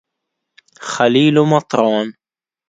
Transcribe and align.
خليل 0.93 1.35
مطران 1.41 2.13